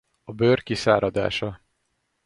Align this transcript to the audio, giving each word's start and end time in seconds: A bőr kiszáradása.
A 0.23 0.31
bőr 0.31 0.63
kiszáradása. 0.63 1.61